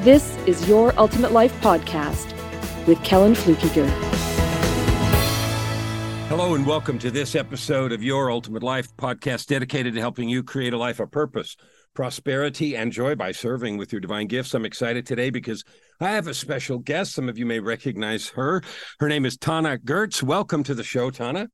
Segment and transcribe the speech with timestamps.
[0.00, 2.34] this is Your Ultimate Life Podcast
[2.86, 3.86] with Kellen Fluckiger.
[6.28, 10.42] Hello, and welcome to this episode of Your Ultimate Life podcast dedicated to helping you
[10.42, 11.54] create a life of purpose,
[11.92, 14.54] prosperity, and joy by serving with your divine gifts.
[14.54, 15.64] I'm excited today because
[16.00, 17.12] I have a special guest.
[17.12, 18.62] Some of you may recognize her.
[19.00, 20.22] Her name is Tana Goertz.
[20.22, 21.50] Welcome to the show, Tana.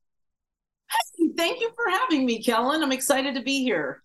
[1.35, 2.81] Thank you for having me, Kellen.
[2.81, 4.03] I'm excited to be here.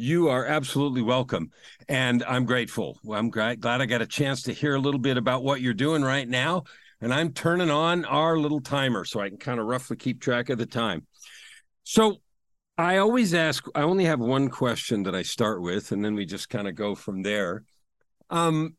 [0.00, 1.50] You are absolutely welcome.
[1.88, 3.00] And I'm grateful.
[3.12, 6.02] I'm glad, I got a chance to hear a little bit about what you're doing
[6.02, 6.62] right now.
[7.00, 10.50] And I'm turning on our little timer so I can kind of roughly keep track
[10.50, 11.04] of the time.
[11.82, 12.18] So
[12.76, 16.26] I always ask, I only have one question that I start with, and then we
[16.26, 17.64] just kind of go from there.
[18.30, 18.76] Um,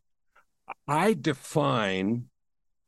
[0.88, 2.28] I define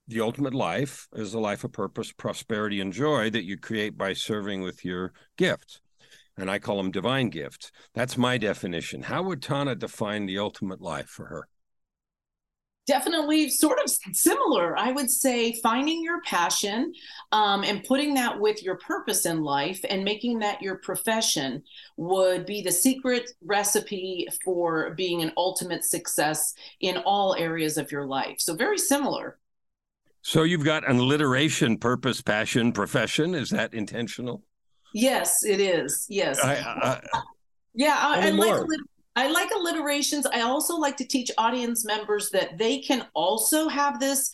[0.07, 4.13] the ultimate life as a life of purpose, prosperity, and joy that you create by
[4.13, 5.81] serving with your gifts
[6.41, 7.71] and I call them divine gifts.
[7.93, 9.03] That's my definition.
[9.03, 11.47] How would Tana define the ultimate life for her?
[12.87, 14.75] Definitely, sort of similar.
[14.75, 16.93] I would say finding your passion
[17.31, 21.61] um, and putting that with your purpose in life and making that your profession
[21.97, 28.07] would be the secret recipe for being an ultimate success in all areas of your
[28.07, 28.37] life.
[28.39, 29.37] So, very similar.
[30.23, 33.35] So, you've got an alliteration, purpose, passion, profession.
[33.35, 34.43] Is that intentional?
[34.93, 36.05] Yes, it is.
[36.09, 36.39] Yes.
[36.43, 37.01] I, I,
[37.73, 38.65] yeah, I, I like
[39.15, 40.25] I like alliterations.
[40.25, 44.31] I also like to teach audience members that they can also have this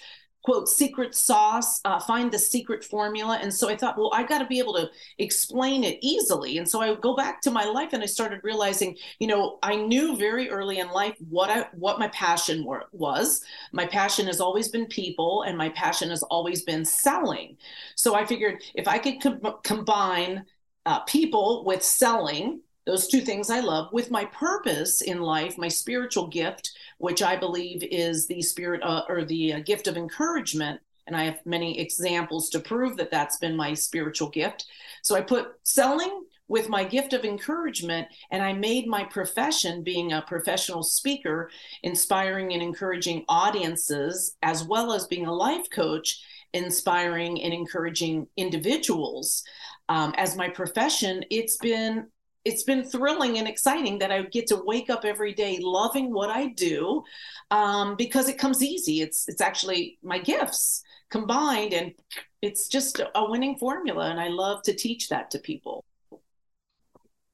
[0.48, 4.38] quote secret sauce uh, find the secret formula and so i thought well i've got
[4.38, 7.66] to be able to explain it easily and so i would go back to my
[7.66, 11.68] life and i started realizing you know i knew very early in life what i
[11.74, 13.42] what my passion were, was
[13.74, 17.58] my passion has always been people and my passion has always been selling
[17.96, 20.46] so i figured if i could com- combine
[20.88, 25.68] uh, people with selling those two things I love with my purpose in life, my
[25.68, 30.80] spiritual gift, which I believe is the spirit uh, or the uh, gift of encouragement.
[31.06, 34.66] And I have many examples to prove that that's been my spiritual gift.
[35.02, 40.14] So I put selling with my gift of encouragement, and I made my profession being
[40.14, 41.50] a professional speaker,
[41.84, 46.22] inspiring and encouraging audiences, as well as being a life coach,
[46.54, 49.44] inspiring and encouraging individuals.
[49.90, 52.08] Um, as my profession, it's been
[52.48, 56.30] it's been thrilling and exciting that I get to wake up every day loving what
[56.30, 57.04] I do
[57.52, 59.02] um, because it comes easy.
[59.02, 61.94] It's it's actually my gifts combined, and
[62.42, 64.10] it's just a winning formula.
[64.10, 65.84] And I love to teach that to people.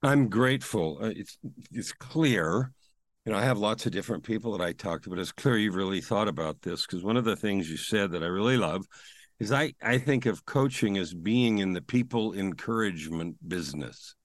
[0.01, 0.99] I'm grateful.
[1.01, 1.37] Uh, it's
[1.71, 2.71] it's clear.
[3.25, 5.57] You know, I have lots of different people that I talk to, but it's clear
[5.57, 8.57] you've really thought about this because one of the things you said that I really
[8.57, 8.85] love
[9.39, 14.15] is I I think of coaching as being in the people encouragement business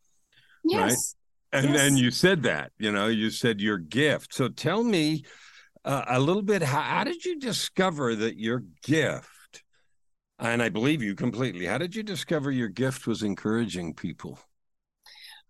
[0.68, 1.14] Yes.
[1.52, 1.60] Right?
[1.60, 1.78] And yes.
[1.78, 4.34] then you said that, you know, you said your gift.
[4.34, 5.24] So tell me
[5.84, 9.62] uh, a little bit how, how did you discover that your gift,
[10.38, 14.38] and I believe you completely, how did you discover your gift was encouraging people?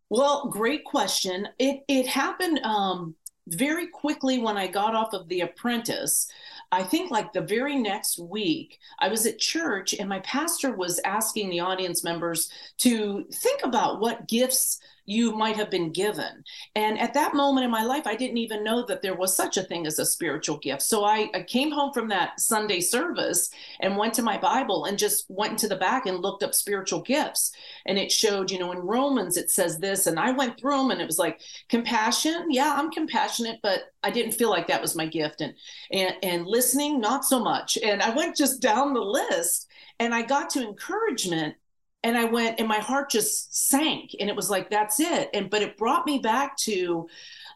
[0.08, 1.48] Well, great question.
[1.58, 3.14] It it happened um,
[3.48, 6.30] very quickly when I got off of The Apprentice.
[6.70, 11.00] I think like the very next week, I was at church and my pastor was
[11.04, 14.78] asking the audience members to think about what gifts
[15.08, 16.44] you might have been given.
[16.74, 19.56] And at that moment in my life, I didn't even know that there was such
[19.56, 20.82] a thing as a spiritual gift.
[20.82, 23.48] So I, I, came home from that Sunday service
[23.80, 27.00] and went to my Bible and just went into the back and looked up spiritual
[27.00, 27.52] gifts.
[27.86, 30.06] And it showed, you know, in Romans, it says this.
[30.06, 31.40] And I went through them and it was like
[31.70, 32.48] compassion.
[32.50, 35.40] Yeah, I'm compassionate, but I didn't feel like that was my gift.
[35.40, 35.54] And,
[35.90, 37.78] and, and listening, not so much.
[37.82, 39.68] And I went just down the list
[39.98, 41.54] and I got to encouragement
[42.02, 45.50] and I went and my heart just sank and it was like that's it and
[45.50, 47.08] but it brought me back to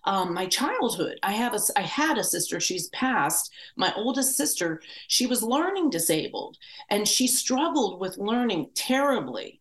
[0.05, 1.19] um, my childhood.
[1.23, 2.61] I have a I had a sister.
[2.61, 3.53] She's passed.
[3.77, 4.81] My oldest sister.
[5.09, 6.59] She was learning disabled,
[6.91, 9.61] and she struggled with learning terribly.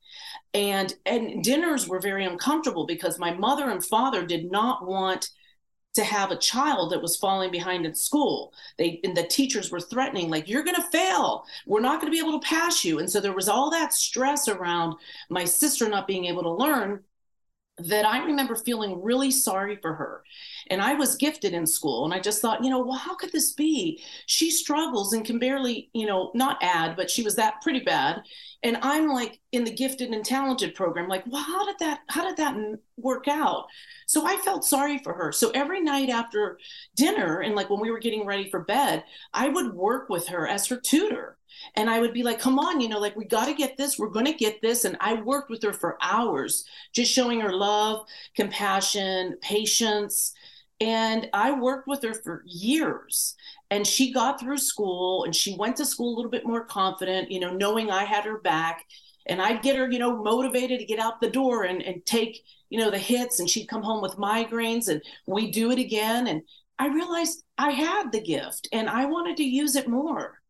[0.54, 5.30] And and dinners were very uncomfortable because my mother and father did not want
[5.94, 8.54] to have a child that was falling behind in school.
[8.78, 11.46] They and the teachers were threatening, like, you're gonna fail.
[11.66, 13.00] We're not gonna be able to pass you.
[13.00, 14.96] And so there was all that stress around
[15.30, 17.04] my sister not being able to learn.
[17.78, 20.24] That I remember feeling really sorry for her.
[20.70, 22.06] And I was gifted in school.
[22.06, 24.04] And I just thought, you know, well, how could this be?
[24.28, 28.22] She struggles and can barely, you know, not add, but she was that pretty bad.
[28.64, 32.28] And I'm like in the gifted and talented program, like, well, how did that, how
[32.28, 32.56] did that
[32.98, 33.66] work out?
[34.06, 35.32] So I felt sorry for her.
[35.32, 36.60] So every night after
[36.96, 39.04] dinner and like when we were getting ready for bed,
[39.34, 41.38] I would work with her as her tutor
[41.76, 43.98] and I would be like, come on, you know, like we got to get this.
[43.98, 44.86] We're going to get this.
[44.86, 48.06] And I worked with her for hours, just showing her love,
[48.36, 50.34] compassion, patience.
[50.80, 53.36] And I worked with her for years.
[53.70, 57.32] And she got through school and she went to school a little bit more confident,
[57.32, 58.84] you know, knowing I had her back.
[59.28, 62.44] And I'd get her, you know, motivated to get out the door and, and take,
[62.70, 63.40] you know, the hits.
[63.40, 66.28] And she'd come home with migraines and we'd do it again.
[66.28, 66.42] And
[66.80, 70.41] I realized I had the gift and I wanted to use it more.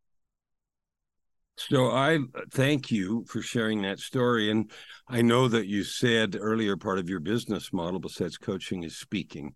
[1.57, 2.19] So I
[2.51, 4.49] thank you for sharing that story.
[4.49, 4.71] And
[5.07, 9.53] I know that you said earlier part of your business model, besides coaching, is speaking.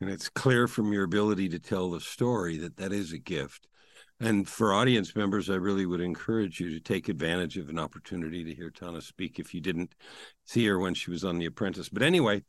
[0.00, 3.66] And it's clear from your ability to tell the story that that is a gift.
[4.20, 8.44] And for audience members, I really would encourage you to take advantage of an opportunity
[8.44, 9.94] to hear Tana speak if you didn't
[10.44, 11.88] see her when she was on The Apprentice.
[11.88, 12.42] But anyway,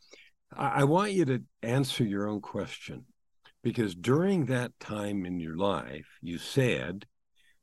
[0.55, 3.05] I, want you to answer your own question
[3.61, 7.05] because during that time in your life, you said,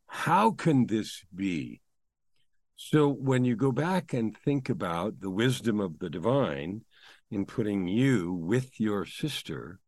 [0.06, 1.81] how can this be?
[2.76, 6.82] So when you go back and think about the wisdom of the divine
[7.31, 9.81] in putting you with your sister,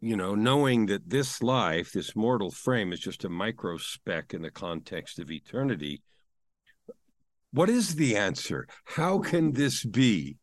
[0.00, 4.42] you know, knowing that this life, this mortal frame, is just a micro speck in
[4.42, 6.02] the context of eternity.
[7.52, 8.66] What is the answer?
[8.84, 10.36] How can this be?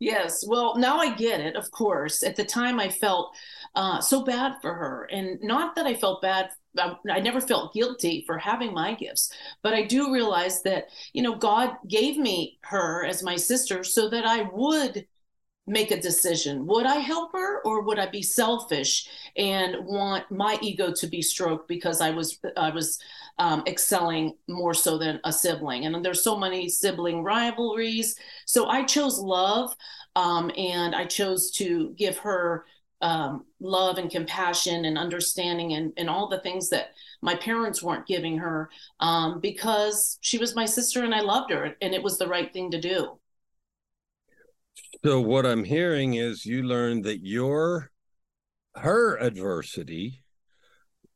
[0.00, 0.44] Yes.
[0.46, 2.22] Well, now I get it, of course.
[2.22, 3.34] At the time, I felt
[3.74, 5.08] uh, so bad for her.
[5.10, 9.32] And not that I felt bad, I, I never felt guilty for having my gifts,
[9.62, 14.08] but I do realize that, you know, God gave me her as my sister so
[14.10, 15.06] that I would
[15.68, 16.66] make a decision.
[16.66, 21.22] Would I help her or would I be selfish and want my ego to be
[21.22, 22.98] stroked because I was I was
[23.38, 25.86] um, excelling more so than a sibling?
[25.86, 28.16] And there's so many sibling rivalries.
[28.46, 29.74] So I chose love,
[30.16, 32.64] um, and I chose to give her
[33.00, 36.90] um, love and compassion and understanding and, and all the things that
[37.22, 38.70] my parents weren't giving her
[39.00, 42.52] um, because she was my sister and I loved her and it was the right
[42.52, 43.17] thing to do.
[45.04, 47.90] So what I'm hearing is you learned that your
[48.74, 50.22] her adversity,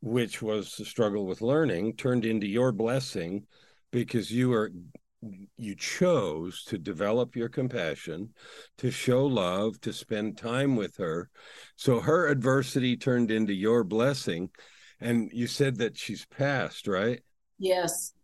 [0.00, 3.46] which was the struggle with learning, turned into your blessing
[3.90, 4.70] because you are
[5.56, 8.30] you chose to develop your compassion,
[8.78, 11.30] to show love, to spend time with her.
[11.76, 14.50] So her adversity turned into your blessing.
[15.00, 17.20] And you said that she's passed, right?
[17.58, 18.14] Yes.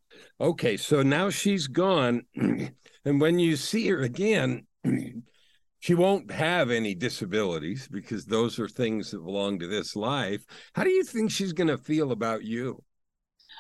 [0.41, 2.23] Okay, so now she's gone.
[2.35, 4.67] and when you see her again,
[5.81, 10.45] she won't have any disabilities because those are things that belong to this life.
[10.75, 12.83] How do you think she's going to feel about you?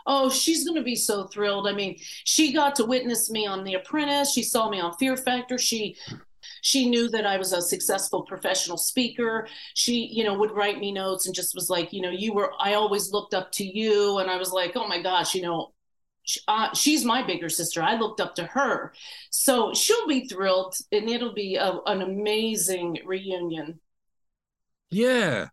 [0.06, 1.68] oh, she's going to be so thrilled.
[1.68, 4.32] I mean, she got to witness me on The Apprentice.
[4.32, 5.58] She saw me on Fear Factor.
[5.58, 5.96] She
[6.62, 9.46] she knew that I was a successful professional speaker.
[9.74, 12.52] She, you know, would write me notes and just was like, you know, you were,
[12.58, 14.18] I always looked up to you.
[14.18, 15.72] And I was like, oh my gosh, you know,
[16.46, 17.82] uh, she's my bigger sister.
[17.82, 18.92] I looked up to her.
[19.30, 23.80] So she'll be thrilled and it'll be a, an amazing reunion.
[24.90, 25.48] Yeah.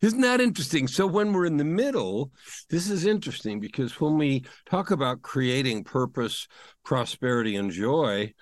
[0.00, 0.86] Isn't that interesting?
[0.86, 2.30] So when we're in the middle,
[2.70, 6.46] this is interesting because when we talk about creating purpose,
[6.84, 8.32] prosperity, and joy,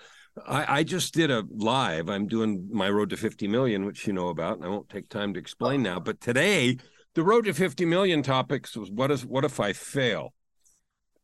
[0.45, 2.09] I, I, just did a live.
[2.09, 5.09] I'm doing my road to 50 million, which you know about, and I won't take
[5.09, 5.99] time to explain now.
[5.99, 6.77] But today,
[7.15, 10.33] the road to 50 million topics was what is what if I fail?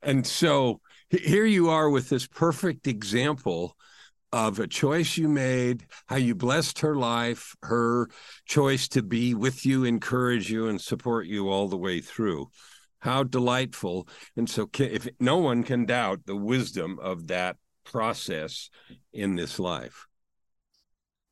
[0.03, 3.77] And so here you are with this perfect example
[4.31, 8.10] of a choice you made, how you blessed her life, her
[8.45, 12.50] choice to be with you, encourage you, and support you all the way through.
[13.00, 14.07] How delightful.
[14.36, 18.69] And so, if no one can doubt the wisdom of that process
[19.13, 20.07] in this life.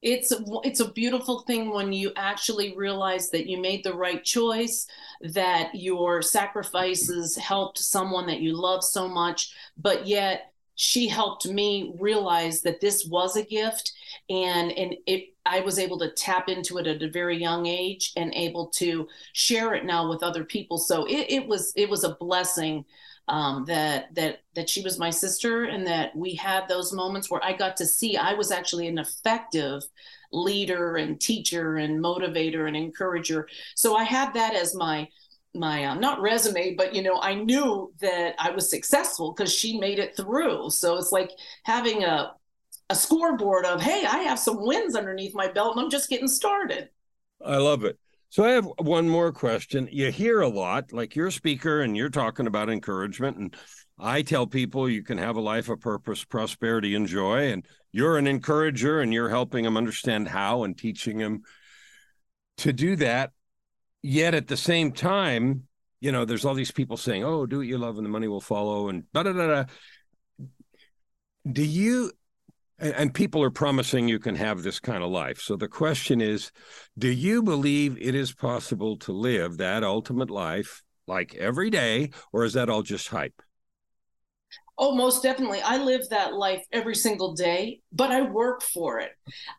[0.02, 4.88] It's it's a beautiful thing when you actually realize that you made the right choice,
[5.22, 11.94] that your sacrifices helped someone that you love so much, but yet she helped me
[12.00, 13.92] realize that this was a gift
[14.30, 18.14] and and it I was able to tap into it at a very young age
[18.16, 20.78] and able to share it now with other people.
[20.78, 22.86] So it, it was it was a blessing
[23.32, 27.44] um, that that that she was my sister and that we had those moments where
[27.44, 29.82] I got to see I was actually an effective
[30.32, 33.48] leader and teacher and motivator and encourager.
[33.76, 35.08] So I had that as my
[35.54, 39.78] my um, not resume but you know i knew that i was successful because she
[39.78, 41.30] made it through so it's like
[41.66, 42.32] having a
[42.92, 46.28] a scoreboard of, hey, I have some wins underneath my belt and I'm just getting
[46.28, 46.90] started.
[47.44, 47.98] I love it.
[48.32, 49.90] So I have one more question.
[49.92, 53.36] You hear a lot, like you're a speaker and you're talking about encouragement.
[53.36, 53.56] And
[54.00, 57.52] I tell people you can have a life of purpose, prosperity, and joy.
[57.52, 61.42] And you're an encourager and you're helping them understand how and teaching them
[62.60, 63.32] to do that.
[64.02, 65.68] Yet at the same time,
[66.00, 68.30] you know, there's all these people saying, oh, do what you love and the money
[68.30, 69.64] will follow and da da da da.
[71.52, 72.14] Do you
[72.82, 75.40] and people are promising you can have this kind of life.
[75.40, 76.52] So the question is
[76.98, 82.44] do you believe it is possible to live that ultimate life like every day, or
[82.44, 83.42] is that all just hype?
[84.78, 85.62] Oh, most definitely.
[85.62, 89.12] I live that life every single day, but I work for it.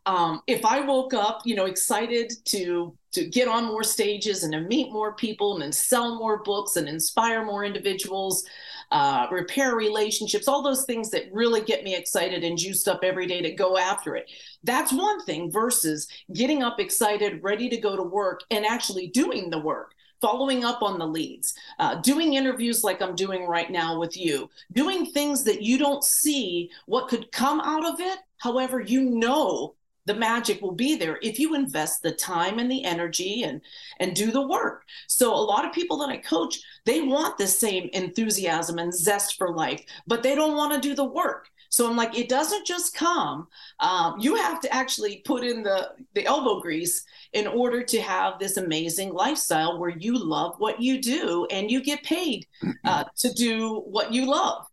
[0.05, 4.53] Um, if I woke up, you know, excited to to get on more stages and
[4.53, 8.45] to meet more people and sell more books and inspire more individuals,
[8.93, 13.27] uh, repair relationships, all those things that really get me excited and juiced up every
[13.27, 14.31] day to go after it.
[14.63, 19.49] That's one thing versus getting up excited, ready to go to work and actually doing
[19.49, 23.99] the work following up on the leads, uh, doing interviews like I'm doing right now
[23.99, 28.19] with you, doing things that you don't see what could come out of it.
[28.37, 29.75] However, you know
[30.07, 33.61] the magic will be there if you invest the time and the energy and
[34.01, 37.47] and do the work so a lot of people that i coach they want the
[37.47, 41.89] same enthusiasm and zest for life but they don't want to do the work so
[41.89, 43.49] I'm like, it doesn't just come.
[43.81, 48.39] Um, you have to actually put in the the elbow grease in order to have
[48.39, 52.47] this amazing lifestyle where you love what you do and you get paid
[52.85, 54.67] uh, to do what you love.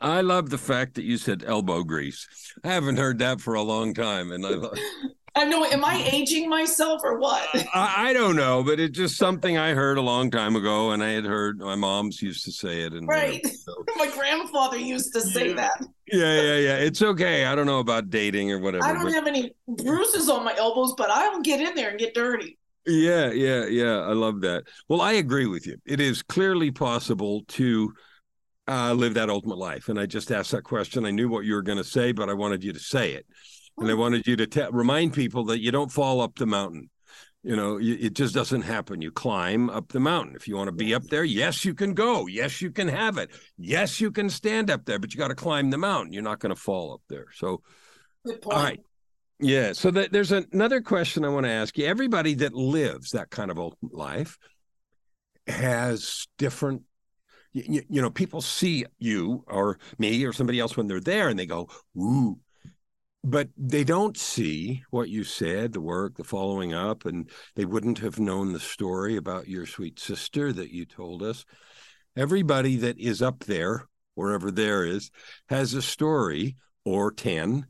[0.00, 2.26] I love the fact that you said elbow grease.
[2.62, 4.54] I haven't heard that for a long time, and I.
[5.36, 5.64] I know.
[5.64, 7.48] Am I aging myself or what?
[7.74, 11.02] I, I, don't know, but it's just something I heard a long time ago, and
[11.02, 12.92] I had heard my mom's used to say it.
[12.92, 13.84] And right, so.
[13.96, 15.54] my grandfather used to say yeah.
[15.54, 15.86] that.
[16.06, 16.76] yeah, yeah, yeah.
[16.76, 17.46] It's okay.
[17.46, 18.84] I don't know about dating or whatever.
[18.84, 19.12] I don't but...
[19.12, 22.56] have any bruises on my elbows, but I don't get in there and get dirty.
[22.86, 24.00] Yeah, yeah, yeah.
[24.00, 24.64] I love that.
[24.88, 25.78] Well, I agree with you.
[25.84, 27.92] It is clearly possible to
[28.66, 29.88] uh, live that ultimate life.
[29.88, 31.04] And I just asked that question.
[31.04, 33.26] I knew what you were going to say, but I wanted you to say it
[33.78, 36.90] and I wanted you to te- remind people that you don't fall up the mountain.
[37.42, 39.02] You know, it just doesn't happen.
[39.02, 40.34] You climb up the mountain.
[40.34, 42.26] If you want to be up there, yes, you can go.
[42.26, 43.30] Yes, you can have it.
[43.58, 46.14] Yes, you can stand up there, but you got to climb the mountain.
[46.14, 47.26] You're not going to fall up there.
[47.34, 47.60] So,
[48.26, 48.80] all right.
[49.40, 49.74] Yeah.
[49.74, 51.84] So that, there's another question I want to ask you.
[51.84, 54.38] Everybody that lives that kind of ultimate life
[55.46, 56.82] has different
[57.54, 61.38] you, you, know, people see you or me or somebody else when they're there and
[61.38, 62.38] they go, ooh,
[63.22, 67.98] but they don't see what you said, the work, the following up, and they wouldn't
[67.98, 71.46] have known the story about your sweet sister that you told us.
[72.16, 75.10] Everybody that is up there, wherever there is,
[75.48, 77.66] has a story or 10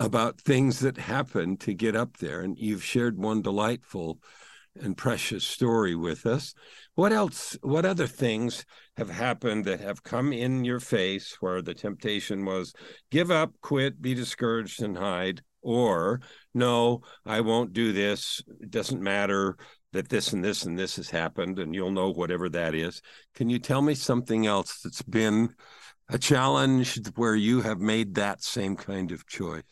[0.00, 2.40] about things that happened to get up there.
[2.40, 4.18] And you've shared one delightful
[4.80, 6.54] and precious story with us.
[6.94, 8.64] What else, what other things
[8.96, 12.72] have happened that have come in your face where the temptation was
[13.10, 15.42] give up, quit, be discouraged, and hide?
[15.62, 16.20] Or,
[16.54, 18.42] no, I won't do this.
[18.60, 19.56] It doesn't matter
[19.92, 23.02] that this and this and this has happened, and you'll know whatever that is.
[23.34, 25.54] Can you tell me something else that's been
[26.08, 29.62] a challenge where you have made that same kind of choice?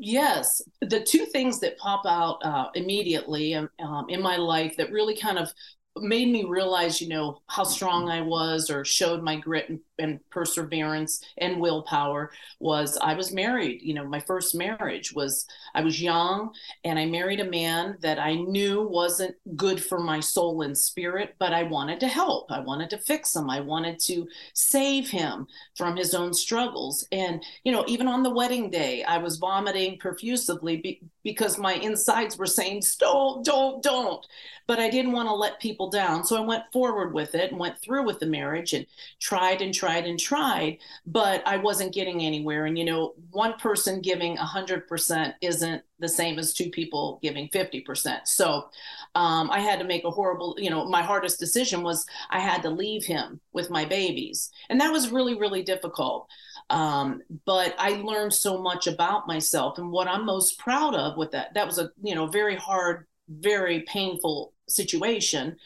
[0.00, 4.92] Yes, the two things that pop out uh, immediately um, um, in my life that
[4.92, 5.52] really kind of
[5.96, 10.20] made me realize, you know, how strong I was or showed my grit and, and,
[10.30, 13.82] perseverance and willpower was I was married.
[13.82, 16.52] You know, my first marriage was I was young
[16.84, 21.34] and I married a man that I knew wasn't good for my soul and spirit,
[21.38, 22.50] but I wanted to help.
[22.50, 23.50] I wanted to fix him.
[23.50, 27.06] I wanted to save him from his own struggles.
[27.12, 31.74] And, you know, even on the wedding day, I was vomiting profusively be- because my
[31.74, 34.24] insides were saying, don't, don't, don't.
[34.66, 36.24] But I didn't want to let people down.
[36.24, 38.86] So I went forward with it and went through with the marriage and
[39.18, 42.66] tried and tried and tried, but I wasn't getting anywhere.
[42.66, 48.20] And, you know, one person giving 100% isn't the same as two people giving 50%.
[48.24, 48.68] So
[49.14, 52.62] um, I had to make a horrible, you know, my hardest decision was I had
[52.62, 54.50] to leave him with my babies.
[54.68, 56.28] And that was really, really difficult.
[56.70, 61.32] Um, but I learned so much about myself and what I'm most proud of with
[61.32, 61.54] that.
[61.54, 65.56] That was a, you know, very hard, very painful situation.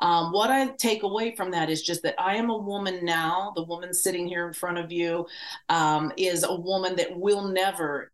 [0.00, 3.52] Um, what I take away from that is just that I am a woman now.
[3.54, 5.26] The woman sitting here in front of you
[5.68, 8.09] um, is a woman that will never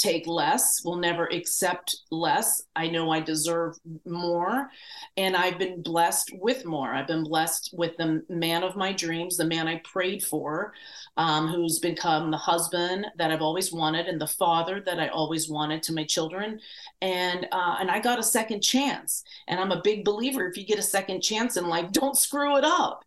[0.00, 2.62] take less, will never accept less.
[2.74, 3.76] I know I deserve
[4.06, 4.70] more.
[5.16, 6.94] And I've been blessed with more.
[6.94, 10.72] I've been blessed with the man of my dreams, the man I prayed for,
[11.18, 15.50] um, who's become the husband that I've always wanted and the father that I always
[15.50, 16.60] wanted to my children.
[17.02, 19.22] And uh, and I got a second chance.
[19.48, 22.56] And I'm a big believer if you get a second chance in life, don't screw
[22.56, 23.04] it up.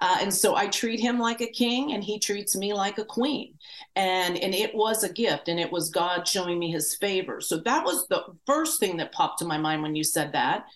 [0.00, 3.04] Uh, and so I treat him like a king and he treats me like a
[3.04, 3.54] queen.
[3.94, 7.40] And, and it was a gift and it was God showing me his favor.
[7.40, 10.66] So that was the first thing that popped to my mind when you said that.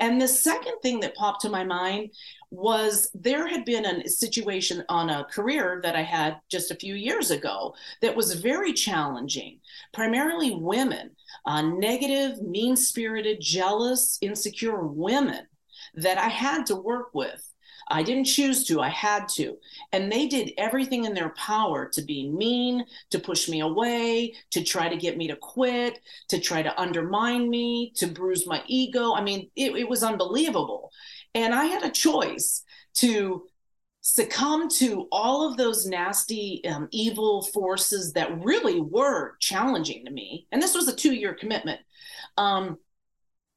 [0.00, 2.12] And the second thing that popped to my mind
[2.50, 6.94] was there had been a situation on a career that I had just a few
[6.94, 9.60] years ago that was very challenging,
[9.92, 11.10] primarily women,
[11.44, 15.46] uh, negative, mean spirited, jealous, insecure women
[15.94, 17.51] that I had to work with.
[17.88, 19.56] I didn't choose to, I had to.
[19.92, 24.62] And they did everything in their power to be mean, to push me away, to
[24.62, 29.14] try to get me to quit, to try to undermine me, to bruise my ego.
[29.14, 30.90] I mean, it, it was unbelievable.
[31.34, 32.62] And I had a choice
[32.94, 33.44] to
[34.00, 40.46] succumb to all of those nasty, um, evil forces that really were challenging to me.
[40.50, 41.80] And this was a two year commitment.
[42.36, 42.78] Um,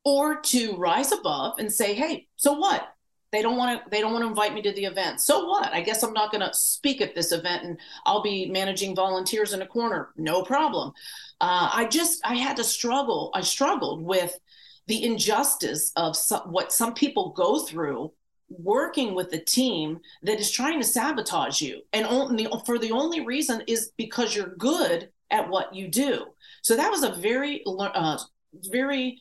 [0.05, 2.94] or to rise above and say, hey, so what?
[3.35, 5.19] They don't want to they don't want to invite me to the event.
[5.19, 5.73] So what?
[5.73, 9.51] I guess i'm not going to speak at this event and i'll be managing volunteers
[9.53, 10.09] in a corner.
[10.15, 10.93] No problem.
[11.41, 14.39] Uh, i just i had to struggle i struggled with
[14.87, 18.11] the injustice of some, what some people go through
[18.49, 21.81] working with a team that is trying to sabotage you.
[21.93, 26.27] And only for the only reason is because you're good at what you do.
[26.61, 28.19] So that was a very uh,
[28.71, 29.19] very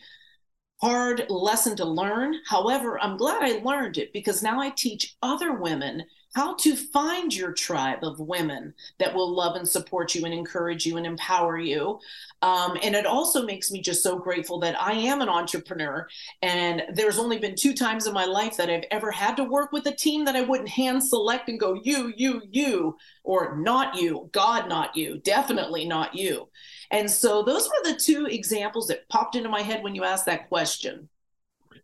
[0.84, 2.34] hard lesson to learn.
[2.46, 7.34] However, I'm glad I learned it because now I teach other women how to find
[7.34, 11.58] your tribe of women that will love and support you and encourage you and empower
[11.58, 11.98] you.
[12.42, 16.08] Um, and it also makes me just so grateful that I am an entrepreneur.
[16.42, 19.70] And there's only been two times in my life that I've ever had to work
[19.70, 23.94] with a team that I wouldn't hand select and go, you, you, you, or not
[23.94, 26.48] you, God, not you, definitely not you.
[26.90, 30.26] And so those were the two examples that popped into my head when you asked
[30.26, 31.08] that question.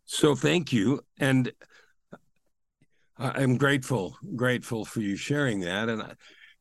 [0.06, 1.00] So thank you.
[1.18, 1.52] And
[3.20, 5.90] I'm grateful, grateful for you sharing that.
[5.90, 6.12] And I,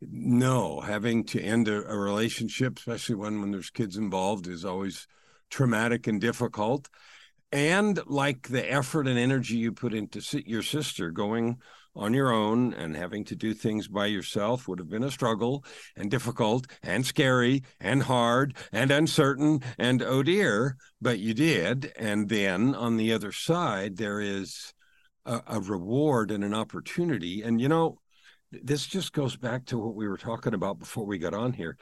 [0.01, 5.07] no, having to end a, a relationship, especially when, when there's kids involved, is always
[5.49, 6.89] traumatic and difficult.
[7.53, 11.59] And like the effort and energy you put into your sister going
[11.95, 15.63] on your own and having to do things by yourself would have been a struggle
[15.95, 21.93] and difficult and scary and hard and uncertain and oh dear, but you did.
[21.97, 24.73] And then on the other side, there is
[25.29, 27.43] a, a reward and an opportunity.
[27.43, 27.99] And, you know,
[28.51, 31.77] this just goes back to what we were talking about before we got on here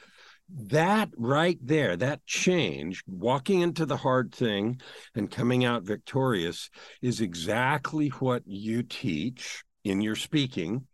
[0.50, 4.80] that right there, that change, walking into the hard thing
[5.14, 6.70] and coming out victorious,
[7.02, 10.86] is exactly what you teach in your speaking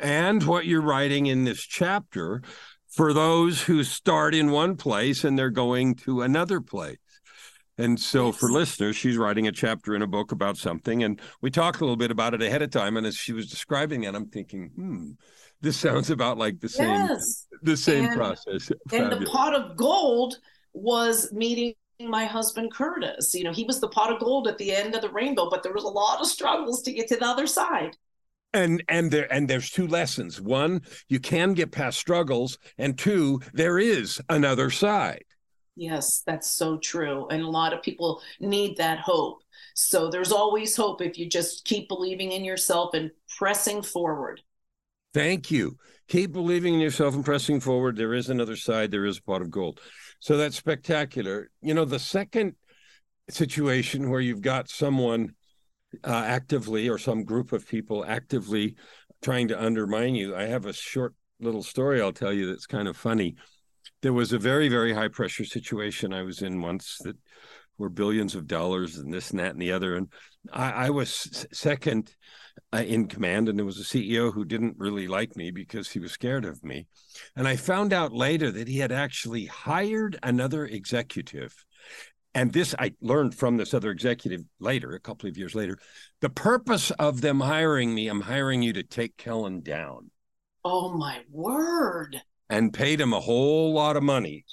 [0.00, 2.42] and what you're writing in this chapter
[2.88, 6.98] for those who start in one place and they're going to another place.
[7.78, 11.50] And so, for listeners, she's writing a chapter in a book about something, and we
[11.50, 12.96] talked a little bit about it ahead of time.
[12.96, 15.10] And as she was describing it, I'm thinking, hmm,
[15.60, 17.46] this sounds about like the same, yes.
[17.62, 18.70] the same and, process.
[18.92, 20.38] And the pot of gold
[20.72, 23.34] was meeting my husband Curtis.
[23.34, 25.62] You know, he was the pot of gold at the end of the rainbow, but
[25.62, 27.96] there was a lot of struggles to get to the other side
[28.56, 33.40] and and there and there's two lessons one you can get past struggles and two
[33.52, 35.24] there is another side
[35.76, 39.42] yes that's so true and a lot of people need that hope.
[39.74, 44.40] So there's always hope if you just keep believing in yourself and pressing forward.
[45.12, 45.76] Thank you.
[46.08, 47.96] Keep believing in yourself and pressing forward.
[47.96, 49.80] There is another side there is a pot of gold.
[50.20, 51.50] So that's spectacular.
[51.62, 52.54] You know the second
[53.28, 55.34] situation where you've got someone
[56.04, 58.76] uh, actively or some group of people actively
[59.22, 60.36] trying to undermine you.
[60.36, 63.36] I have a short little story I'll tell you that's kind of funny.
[64.02, 67.16] There was a very, very high pressure situation I was in once that
[67.78, 69.96] were billions of dollars and this and that and the other.
[69.96, 70.08] And
[70.52, 72.14] I, I was second
[72.72, 75.98] uh, in command, and there was a CEO who didn't really like me because he
[75.98, 76.86] was scared of me.
[77.34, 81.54] And I found out later that he had actually hired another executive
[82.36, 85.78] and this I learned from this other executive later, a couple of years later.
[86.20, 90.10] The purpose of them hiring me, I'm hiring you to take Kellen down.
[90.62, 92.20] Oh my word.
[92.48, 94.44] And paid him a whole lot of money.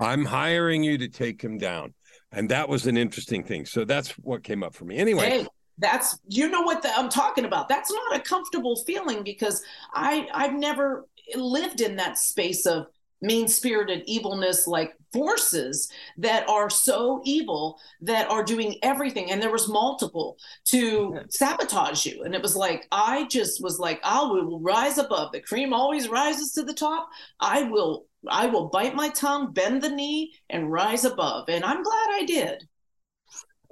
[0.00, 1.94] I'm hiring you to take him down.
[2.32, 3.64] And that was an interesting thing.
[3.64, 4.96] So that's what came up for me.
[4.96, 5.30] Anyway.
[5.30, 5.46] Hey,
[5.78, 7.68] that's you know what the, I'm talking about.
[7.68, 12.86] That's not a comfortable feeling because I I've never lived in that space of
[13.24, 19.30] mean spirited evilness like forces that are so evil that are doing everything.
[19.30, 21.24] And there was multiple to mm-hmm.
[21.30, 22.24] sabotage you.
[22.24, 25.32] And it was like i just was like i will rise above.
[25.32, 27.08] The cream always rises to the top.
[27.40, 31.48] I will i will bite my tongue bend the knee and rise above.
[31.48, 32.68] And i'm glad i did.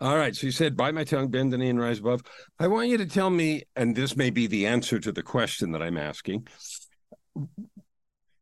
[0.00, 0.34] All right.
[0.34, 2.22] So you said, bite my tongue, bend the knee, and rise above.
[2.58, 5.70] I want you to tell me, and this may be the answer to the question
[5.72, 6.48] that I'm asking.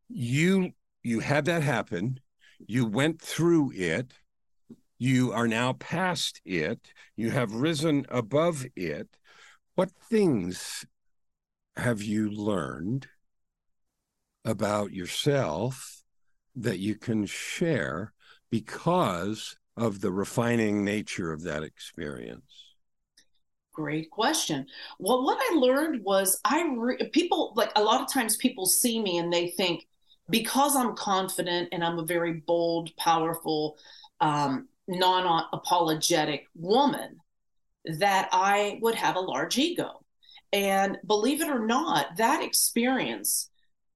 [0.09, 0.71] You
[1.03, 2.19] you had that happen.
[2.67, 4.13] You went through it.
[4.97, 6.93] You are now past it.
[7.15, 9.07] You have risen above it.
[9.75, 10.85] What things
[11.75, 13.07] have you learned
[14.45, 16.03] about yourself
[16.55, 18.13] that you can share
[18.49, 22.75] because of the refining nature of that experience?
[23.73, 24.67] Great question.
[24.99, 29.01] Well, what I learned was I re- people like a lot of times people see
[29.01, 29.87] me and they think
[30.31, 33.77] because I'm confident and I'm a very bold, powerful,
[34.19, 37.17] um, non apologetic woman
[37.85, 40.03] that I would have a large ego.
[40.53, 43.49] And believe it or not, that experience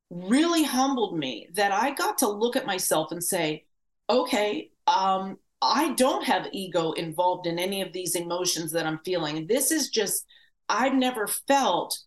[0.09, 3.65] really humbled me that I got to look at myself and say,
[4.09, 9.47] okay, um, I don't have ego involved in any of these emotions that I'm feeling.
[9.47, 10.25] This is just,
[10.69, 11.97] I've never felt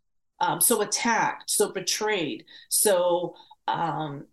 [0.40, 3.34] um, so attacked, so betrayed, so
[3.68, 4.26] um,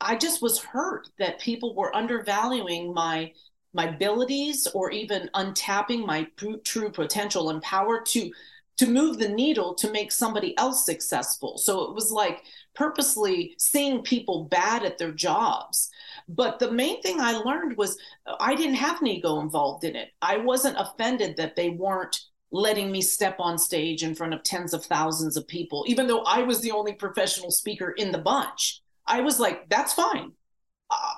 [0.00, 3.32] I just was hurt that people were undervaluing my
[3.74, 6.26] my abilities or even untapping my
[6.64, 8.30] true potential and power to
[8.78, 11.58] to move the needle to make somebody else successful.
[11.58, 12.42] So it was like
[12.74, 15.90] purposely seeing people bad at their jobs
[16.28, 17.98] but the main thing I learned was
[18.40, 20.10] I didn't have an ego involved in it.
[20.20, 22.18] I wasn't offended that they weren't
[22.52, 26.22] letting me step on stage in front of tens of thousands of people, even though
[26.22, 28.82] I was the only professional speaker in the bunch.
[29.06, 30.32] I was like, that's fine.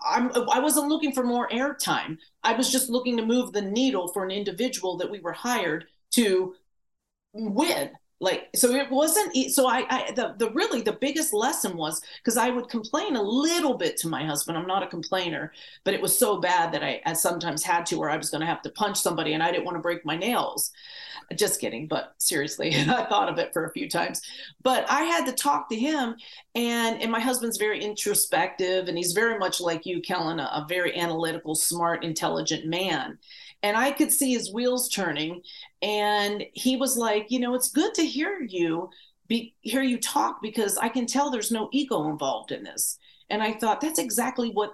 [0.07, 2.19] I'm, I wasn't looking for more airtime.
[2.45, 5.87] I was just looking to move the needle for an individual that we were hired
[6.13, 6.55] to
[7.33, 12.01] win like so it wasn't so i, I the, the really the biggest lesson was
[12.19, 14.57] because i would complain a little bit to my husband.
[14.57, 17.97] I'm not a complainer but it was so bad that i, I sometimes had to
[17.97, 20.05] or i was going to have to punch somebody and i didn't want to break
[20.05, 20.71] my nails.
[21.35, 24.23] Just kidding but seriously i thought of it for a few times.
[24.63, 26.15] But i had to talk to him
[26.55, 30.67] and and my husband's very introspective and he's very much like you kellen a, a
[30.69, 33.19] very analytical smart intelligent man.
[33.65, 35.41] And I could see his wheels turning.
[35.85, 38.89] And he was like, you know, it's good to hear you
[39.29, 42.99] be hear you talk because I can tell there's no ego involved in this.
[43.31, 44.73] And I thought that's exactly what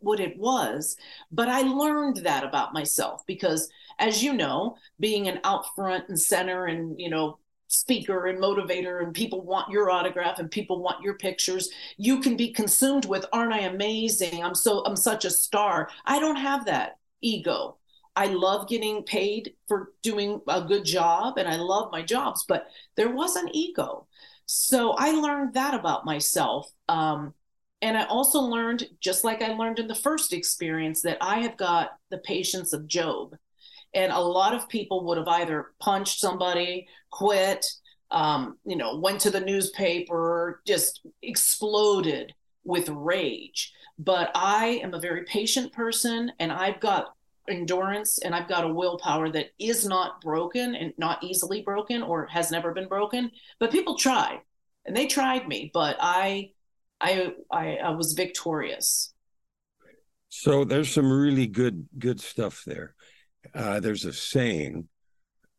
[0.00, 0.96] what it was.
[1.32, 6.20] But I learned that about myself because as you know, being an out front and
[6.20, 11.04] center and you know speaker and motivator and people want your autograph and people want
[11.04, 15.30] your pictures you can be consumed with aren't i amazing i'm so i'm such a
[15.30, 17.76] star i don't have that ego
[18.16, 22.66] I love getting paid for doing a good job and I love my jobs, but
[22.96, 24.06] there was an ego.
[24.46, 26.68] So I learned that about myself.
[26.88, 27.34] Um,
[27.82, 31.56] and I also learned, just like I learned in the first experience, that I have
[31.56, 33.36] got the patience of Job.
[33.94, 37.64] And a lot of people would have either punched somebody, quit,
[38.10, 43.72] um, you know, went to the newspaper, just exploded with rage.
[43.98, 47.14] But I am a very patient person and I've got
[47.48, 52.26] endurance and I've got a willpower that is not broken and not easily broken or
[52.26, 53.30] has never been broken.
[53.58, 54.40] But people try
[54.84, 56.50] and they tried me, but I
[57.00, 59.12] I I, I was victorious.
[60.28, 62.94] So there's some really good good stuff there.
[63.54, 64.88] Uh, there's a saying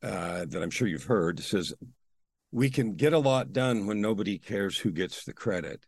[0.04, 1.40] uh, that I'm sure you've heard.
[1.40, 1.74] It says,
[2.52, 5.86] "We can get a lot done when nobody cares who gets the credit."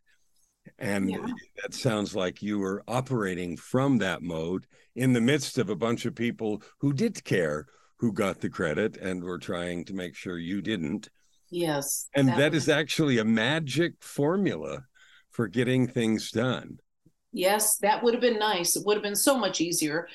[0.79, 1.25] And yeah.
[1.61, 6.05] that sounds like you were operating from that mode in the midst of a bunch
[6.05, 10.37] of people who did care who got the credit and were trying to make sure
[10.37, 11.09] you didn't.
[11.49, 12.09] Yes.
[12.15, 14.85] And that, that is actually a magic formula
[15.29, 16.79] for getting things done.
[17.31, 18.75] Yes, that would have been nice.
[18.75, 20.07] It would have been so much easier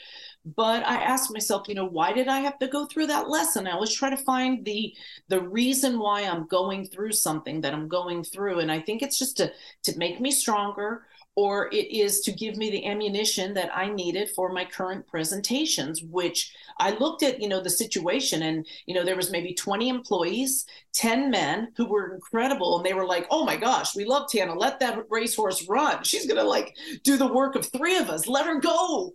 [0.56, 3.66] but i asked myself you know why did i have to go through that lesson?
[3.66, 4.94] I always try to find the
[5.28, 9.18] the reason why i'm going through something that i'm going through and i think it's
[9.18, 9.52] just to
[9.84, 11.06] to make me stronger
[11.38, 16.02] or it is to give me the ammunition that I needed for my current presentations,
[16.02, 19.88] which I looked at, you know, the situation and, you know, there was maybe 20
[19.88, 22.76] employees, 10 men who were incredible.
[22.76, 24.52] And they were like, oh my gosh, we love Tana.
[24.52, 26.02] Let that racehorse run.
[26.02, 26.74] She's going to like
[27.04, 28.26] do the work of three of us.
[28.26, 29.12] Let her go.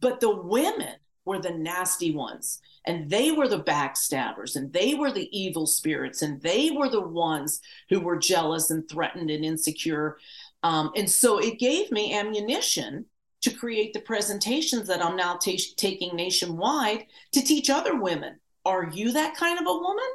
[0.00, 0.94] But the women
[1.26, 6.22] were the nasty ones and they were the backstabbers and they were the evil spirits
[6.22, 7.60] and they were the ones
[7.90, 10.16] who were jealous and threatened and insecure
[10.66, 13.04] Um, and so it gave me ammunition
[13.42, 18.40] to create the presentations that I'm now t- taking nationwide to teach other women.
[18.64, 20.10] Are you that kind of a woman?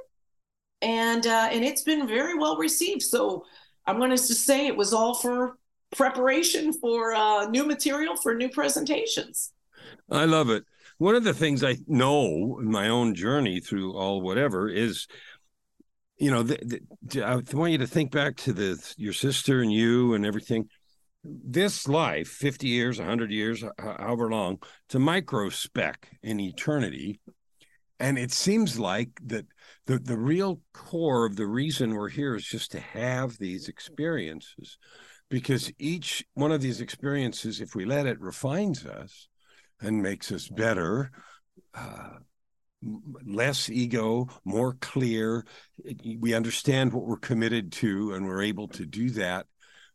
[0.82, 3.02] And uh, and it's been very well received.
[3.02, 3.46] So
[3.86, 5.58] I'm going to just say it was all for
[5.96, 9.54] preparation for uh, new material for new presentations.
[10.10, 10.66] I love it.
[10.98, 15.08] One of the things I know in my own journey through all whatever is,
[16.22, 19.74] you know, the, the, I want you to think back to the your sister and
[19.74, 20.70] you and everything.
[21.24, 27.20] This life, 50 years, 100 years, however long, it's a microspec in eternity.
[28.00, 29.48] And it seems like that
[29.88, 34.78] the, the real core of the reason we're here is just to have these experiences
[35.30, 39.28] because each one of these experiences, if we let it, refines us
[39.80, 41.12] and makes us better,
[41.74, 42.18] uh,
[42.84, 45.46] less ego, more clear.
[46.18, 49.46] We understand what we're committed to, and we're able to do that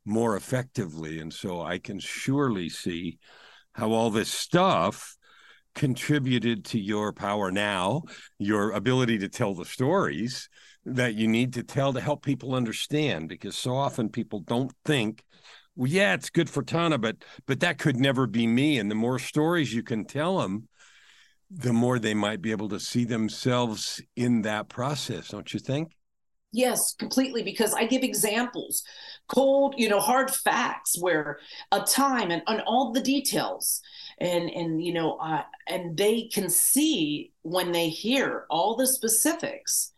[0.04, 1.18] more effectively.
[1.18, 3.18] And so I can surely see
[3.72, 5.16] how all this stuff
[5.74, 8.02] contributed to your power now,
[8.38, 10.48] your ability to tell the stories
[10.86, 15.24] that you need to tell to help people understand because so often people don't think
[15.74, 18.94] well, yeah it's good for tana but but that could never be me and the
[18.94, 20.68] more stories you can tell them
[21.50, 25.92] the more they might be able to see themselves in that process don't you think
[26.52, 28.82] yes completely because i give examples
[29.28, 31.38] cold you know hard facts where
[31.72, 33.80] a time and, and all the details
[34.18, 39.92] and and you know uh, and they can see when they hear all the specifics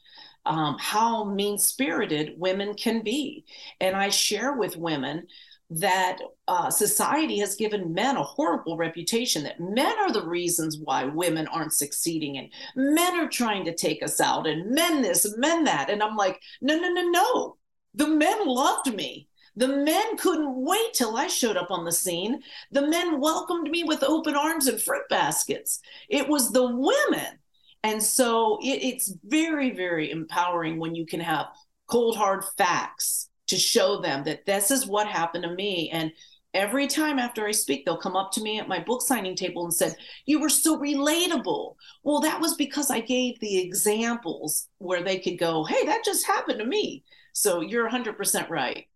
[0.48, 3.44] um, how mean spirited women can be.
[3.80, 5.26] And I share with women
[5.70, 11.04] that uh, society has given men a horrible reputation that men are the reasons why
[11.04, 15.64] women aren't succeeding and men are trying to take us out and men this men
[15.64, 15.90] that.
[15.90, 17.56] And i'm like no no no no.
[17.94, 19.28] The men loved me.
[19.56, 22.40] The men couldn't wait till i showed up on the scene.
[22.70, 25.80] The men welcomed me with open arms and fruit baskets.
[26.08, 27.38] It was the women.
[27.82, 31.46] And so it, it's very, very empowering when you can have
[31.88, 35.90] cold, hard facts to show them that this is what happened to me.
[35.90, 36.12] And
[36.54, 39.64] every time after I speak, they'll come up to me at my book signing table
[39.64, 39.94] and said,
[40.26, 41.74] You were so relatable.
[42.02, 46.26] Well, that was because I gave the examples where they could go, Hey, that just
[46.26, 47.04] happened to me.
[47.32, 48.86] So you're 100% right.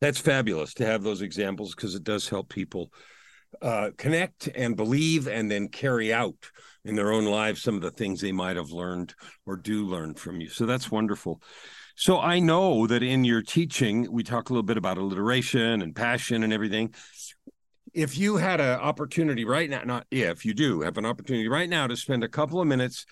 [0.00, 2.90] That's fabulous to have those examples because it does help people
[3.60, 6.50] uh, connect and believe and then carry out
[6.84, 9.14] in their own lives some of the things they might have learned
[9.46, 10.48] or do learn from you.
[10.48, 11.40] So that's wonderful.
[12.02, 15.94] So I know that in your teaching, we talk a little bit about alliteration and
[15.94, 16.92] passion and everything.
[17.94, 21.68] If you had an opportunity right now, not if you do have an opportunity right
[21.68, 23.06] now to spend a couple of minutes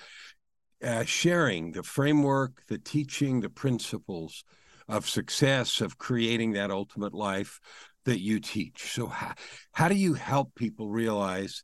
[0.82, 4.42] uh, sharing the framework, the teaching, the principles
[4.88, 7.60] of success, of creating that ultimate life
[8.06, 8.92] that you teach.
[8.92, 9.34] So, how,
[9.70, 11.62] how do you help people realize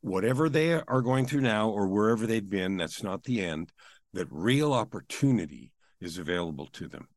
[0.00, 3.70] whatever they are going through now or wherever they've been, that's not the end,
[4.12, 5.70] that real opportunity
[6.04, 7.08] is available to them.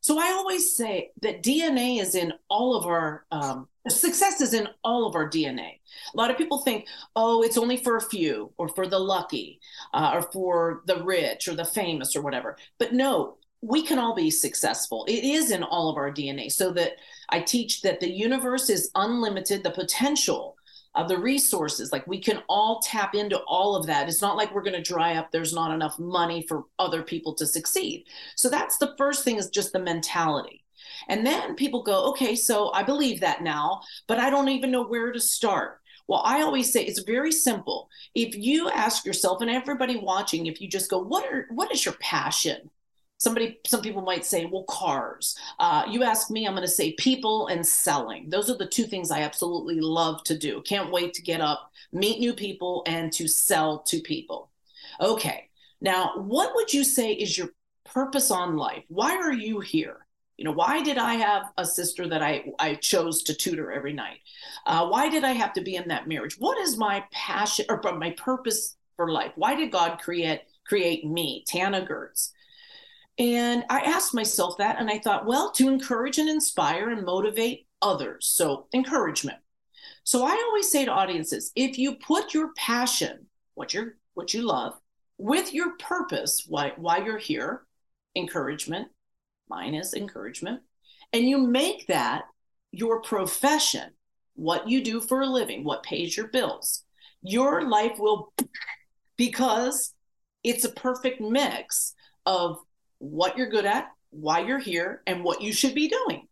[0.00, 4.68] So I always say that DNA is in all of our um, success is in
[4.82, 5.80] all of our DNA.
[6.12, 6.86] A lot of people think,
[7.16, 9.60] oh, it's only for a few, or for the lucky,
[9.92, 12.56] uh, or for the rich, or the famous, or whatever.
[12.78, 15.04] But no, we can all be successful.
[15.06, 16.52] It is in all of our DNA.
[16.52, 16.92] So that
[17.30, 19.62] I teach that the universe is unlimited.
[19.62, 20.56] The potential
[20.94, 21.92] of the resources.
[21.92, 24.08] Like we can all tap into all of that.
[24.08, 25.30] It's not like we're going to dry up.
[25.30, 28.04] There's not enough money for other people to succeed.
[28.36, 30.64] So that's the first thing is just the mentality.
[31.08, 34.84] And then people go, okay, so I believe that now, but I don't even know
[34.84, 35.80] where to start.
[36.06, 37.88] Well, I always say it's very simple.
[38.14, 41.84] If you ask yourself and everybody watching, if you just go, what are what is
[41.84, 42.70] your passion?
[43.24, 45.34] Somebody some people might say well cars.
[45.58, 48.28] Uh, you ask me i'm going to say people and selling.
[48.28, 50.60] Those are the two things i absolutely love to do.
[50.62, 54.50] Can't wait to get up meet new people and to sell to people.
[55.00, 55.48] Okay
[55.80, 57.48] now what would you say is your
[57.84, 58.84] purpose on life?
[58.88, 60.06] Why are you here?
[60.36, 63.94] You know why did i have a sister that i i chose to tutor every
[63.94, 64.18] night?
[64.66, 66.36] Uh, why did i have to be in that marriage?
[66.38, 69.32] What is my passion or my purpose for life?
[69.36, 72.32] Why did god create create me tana goertz
[73.18, 77.66] and I asked myself that, and I thought, well, to encourage and inspire and motivate
[77.80, 78.26] others.
[78.26, 79.38] So, encouragement.
[80.02, 84.42] So, I always say to audiences if you put your passion, what you're what you
[84.42, 84.74] love,
[85.18, 87.66] with your purpose, why, why you're here,
[88.16, 88.88] encouragement,
[89.48, 90.62] mine is encouragement,
[91.12, 92.24] and you make that
[92.70, 93.90] your profession,
[94.34, 96.84] what you do for a living, what pays your bills,
[97.22, 98.32] your life will,
[99.16, 99.92] because
[100.42, 101.94] it's a perfect mix
[102.26, 102.58] of
[103.10, 106.28] what you're good at, why you're here, and what you should be doing.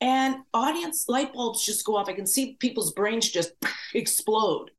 [0.00, 2.08] and audience light bulbs just go off.
[2.08, 3.52] I can see people's brains just
[3.94, 4.70] explode.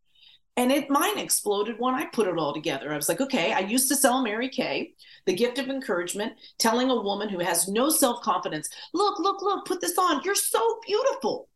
[0.58, 2.94] And it mine exploded when I put it all together.
[2.94, 4.94] I was like, okay, I used to sell Mary Kay,
[5.26, 9.82] the gift of encouragement, telling a woman who has no self-confidence, look, look, look, put
[9.82, 10.22] this on.
[10.24, 11.50] You're so beautiful.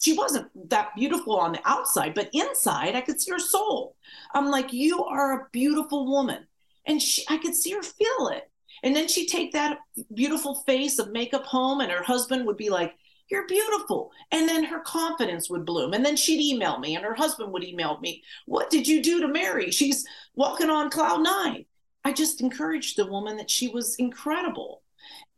[0.00, 3.96] She wasn't that beautiful on the outside, but inside I could see her soul.
[4.34, 6.46] I'm like, you are a beautiful woman.
[6.86, 8.49] And she, I could see her feel it.
[8.82, 9.78] And then she'd take that
[10.14, 12.94] beautiful face of makeup home, and her husband would be like,
[13.30, 14.10] You're beautiful.
[14.32, 15.92] And then her confidence would bloom.
[15.92, 19.20] And then she'd email me, and her husband would email me, What did you do
[19.20, 19.70] to Mary?
[19.70, 21.64] She's walking on cloud nine.
[22.04, 24.82] I just encouraged the woman that she was incredible.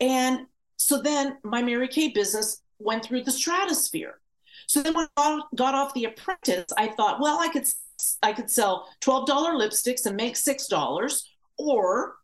[0.01, 4.21] And so then my Mary Kay business went through the stratosphere.
[4.67, 7.67] So then when I got off the apprentice, I thought, well, I could
[8.23, 11.23] I could sell $12 lipsticks and make $6,
[11.59, 12.17] or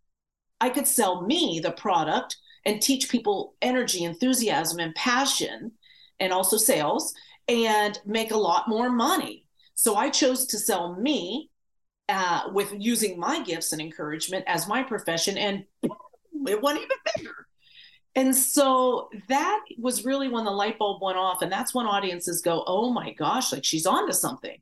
[0.60, 5.72] I could sell me the product and teach people energy, enthusiasm, and passion,
[6.20, 7.14] and also sales,
[7.46, 9.46] and make a lot more money.
[9.74, 11.50] So I chose to sell me
[12.08, 17.46] uh, with using my gifts and encouragement as my profession, and it went even bigger.
[18.14, 22.42] And so that was really when the light bulb went off, and that's when audiences
[22.42, 24.58] go, "Oh my gosh, like she's onto something."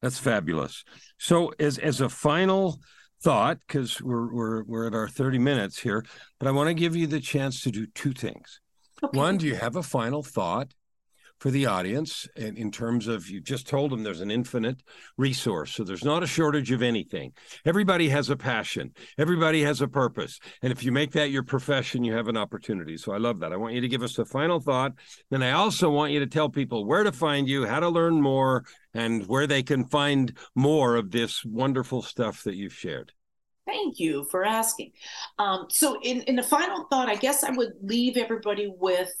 [0.00, 0.84] That's fabulous.
[1.18, 2.80] So, as as a final
[3.22, 6.04] thought because we're we're we're at our 30 minutes here
[6.38, 8.60] but i want to give you the chance to do two things
[9.02, 9.16] okay.
[9.16, 10.68] one do you have a final thought
[11.42, 14.80] for the audience in, in terms of you just told them there's an infinite
[15.18, 17.32] resource so there's not a shortage of anything.
[17.64, 18.92] Everybody has a passion.
[19.18, 20.38] Everybody has a purpose.
[20.62, 22.96] And if you make that your profession you have an opportunity.
[22.96, 23.52] So i love that.
[23.52, 24.92] I want you to give us a final thought.
[25.30, 28.22] Then i also want you to tell people where to find you how to learn
[28.22, 33.10] more and where they can find more of this wonderful stuff that you've shared.
[33.66, 34.92] Thank you for asking.
[35.38, 39.12] Um, so, in, in the final thought, I guess I would leave everybody with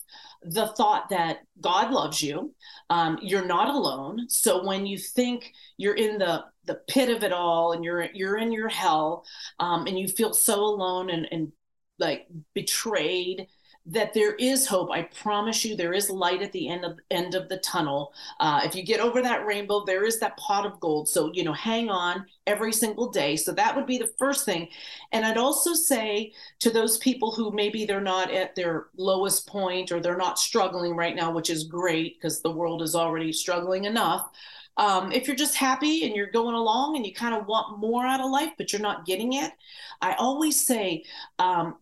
[0.44, 2.54] the thought that God loves you.
[2.90, 4.26] Um, you're not alone.
[4.28, 8.38] So, when you think you're in the the pit of it all and you're you're
[8.38, 9.24] in your hell
[9.58, 11.52] um, and you feel so alone and, and
[11.98, 13.46] like betrayed
[13.86, 14.90] that there is hope.
[14.90, 18.12] I promise you, there is light at the end of end of the tunnel.
[18.38, 21.08] Uh, if you get over that rainbow, there is that pot of gold.
[21.08, 23.36] So you know, hang on every single day.
[23.36, 24.68] So that would be the first thing.
[25.10, 29.90] And I'd also say to those people who maybe they're not at their lowest point
[29.90, 33.84] or they're not struggling right now, which is great because the world is already struggling
[33.84, 34.30] enough.
[34.76, 38.06] Um, if you're just happy and you're going along and you kind of want more
[38.06, 39.52] out of life, but you're not getting it,
[40.00, 41.04] I always say,
[41.38, 41.76] um,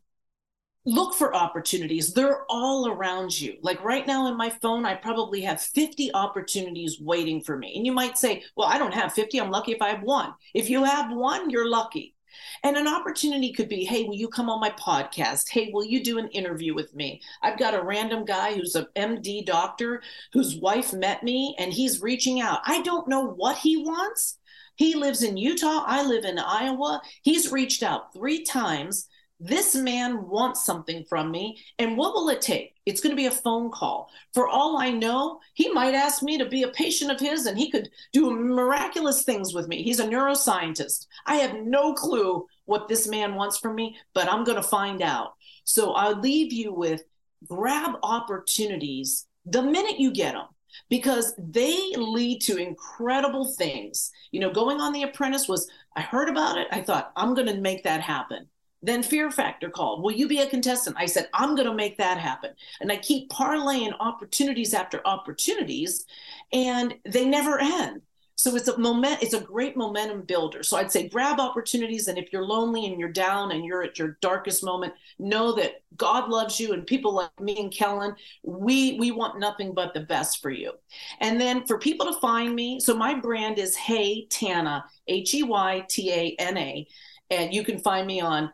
[0.87, 2.13] look for opportunities.
[2.15, 3.57] They're all around you.
[3.63, 7.75] Like right now in my phone, I probably have 50 opportunities waiting for me.
[7.77, 9.41] And you might say, well, I don't have 50.
[9.41, 10.33] I'm lucky if I have one.
[10.55, 12.15] If you have one, you're lucky.
[12.63, 15.51] And an opportunity could be, hey, will you come on my podcast?
[15.51, 17.21] Hey, will you do an interview with me?
[17.43, 22.01] I've got a random guy who's a MD doctor whose wife met me and he's
[22.01, 22.61] reaching out.
[22.65, 24.39] I don't know what he wants.
[24.77, 25.85] He lives in Utah.
[25.87, 27.03] I live in Iowa.
[27.23, 29.09] He's reached out three times
[29.41, 31.59] this man wants something from me.
[31.79, 32.75] And what will it take?
[32.85, 34.11] It's going to be a phone call.
[34.35, 37.59] For all I know, he might ask me to be a patient of his and
[37.59, 39.83] he could do miraculous things with me.
[39.83, 41.07] He's a neuroscientist.
[41.27, 45.01] I have no clue what this man wants from me, but I'm going to find
[45.01, 45.35] out.
[45.65, 47.03] So I'll leave you with
[47.49, 50.47] grab opportunities the minute you get them
[50.91, 54.11] because they lead to incredible things.
[54.33, 56.69] You know, going on The Apprentice was, I heard about it.
[56.71, 58.49] I thought, I'm going to make that happen.
[58.83, 60.03] Then Fear Factor called.
[60.03, 60.97] Will you be a contestant?
[60.99, 62.53] I said, I'm going to make that happen.
[62.81, 66.07] And I keep parlaying opportunities after opportunities,
[66.53, 68.03] and they never end.
[68.41, 70.63] So it's a moment, it's a great momentum builder.
[70.63, 72.09] So I'd say grab opportunities.
[72.09, 75.83] And if you're lonely and you're down and you're at your darkest moment, know that
[75.99, 80.01] God loves you and people like me and Kellen, we we want nothing but the
[80.01, 80.73] best for you.
[81.21, 86.89] And then for people to find me, so my brand is Hey Tana, H-E-Y-T-A-N-A.
[87.29, 88.51] And you can find me on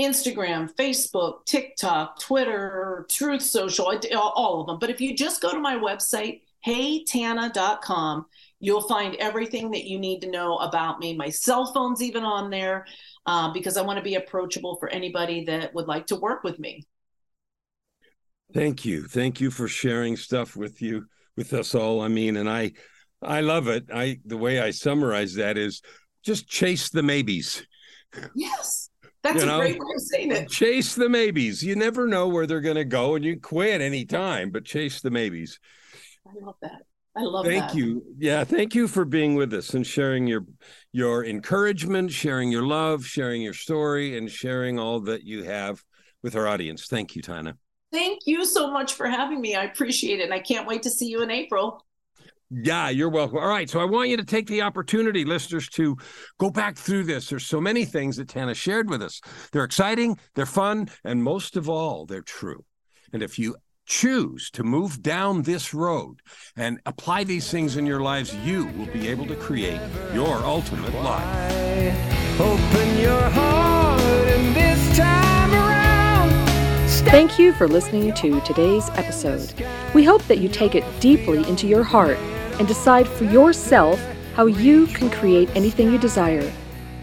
[0.00, 4.78] Instagram, Facebook, TikTok, Twitter, Truth Social, all of them.
[4.78, 8.26] But if you just go to my website, heytana.com,
[8.60, 11.14] you'll find everything that you need to know about me.
[11.14, 12.86] My cell phone's even on there
[13.26, 16.58] uh, because I want to be approachable for anybody that would like to work with
[16.58, 16.86] me.
[18.54, 19.04] Thank you.
[19.04, 22.00] Thank you for sharing stuff with you, with us all.
[22.00, 22.72] I mean, and I,
[23.22, 23.84] I love it.
[23.92, 25.82] I, the way I summarize that is
[26.24, 27.64] just chase the maybes.
[28.34, 28.89] Yes
[29.22, 30.48] that's you a know, great way of saying it.
[30.48, 31.62] Chase the maybes.
[31.62, 35.10] You never know where they're going to go, and you quit anytime, but chase the
[35.10, 35.58] maybes.
[36.26, 36.82] I love that.
[37.16, 37.50] I love that.
[37.50, 37.74] thank that.
[37.74, 38.02] you.
[38.18, 40.44] Yeah, thank you for being with us and sharing your
[40.92, 45.82] your encouragement, sharing your love, sharing your story, and sharing all that you have
[46.22, 46.86] with our audience.
[46.86, 47.56] Thank you, Tana.
[47.92, 49.56] Thank you so much for having me.
[49.56, 50.24] I appreciate it.
[50.24, 51.84] And I can't wait to see you in April.
[52.50, 53.38] Yeah, you're welcome.
[53.38, 53.70] All right.
[53.70, 55.96] So I want you to take the opportunity, listeners, to
[56.38, 57.28] go back through this.
[57.28, 59.20] There's so many things that Tana shared with us.
[59.52, 62.64] They're exciting, they're fun, and most of all, they're true.
[63.12, 63.54] And if you
[63.86, 66.22] choose to move down this road
[66.56, 69.80] and apply these things in your lives, you will be able to create
[70.12, 72.40] your ultimate life.
[72.40, 76.30] Open your heart and this time around.
[77.10, 79.54] Thank you for listening to today's episode.
[79.94, 82.18] We hope that you take it deeply into your heart
[82.60, 83.98] and decide for yourself
[84.34, 86.52] how you can create anything you desire.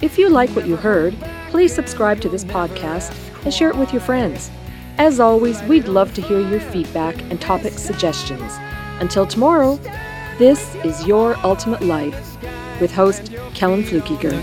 [0.02, 1.16] If you like what you heard,
[1.50, 3.12] please subscribe to this podcast
[3.44, 4.52] and share it with your friends.
[5.00, 8.54] As always, we'd love to hear your feedback and topic suggestions.
[9.00, 9.80] Until tomorrow,
[10.38, 12.38] this is Your Ultimate Life
[12.80, 14.34] with host Kellen Fluckiger.